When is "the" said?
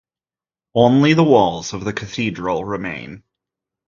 1.13-1.23, 1.85-1.93